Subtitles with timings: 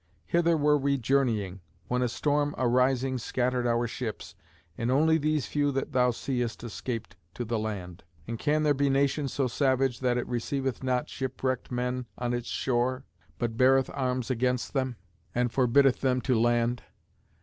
[0.25, 4.33] Hither were we journeying, when a storm arising scattered our ships,
[4.75, 8.03] and only these few that thou seest escaped to the land.
[8.27, 12.47] And can there be nation so savage that it receiveth not shipwrecked men on its
[12.49, 13.05] shore,
[13.37, 14.95] but beareth arms against them,
[15.35, 16.81] and forbiddeth them to land?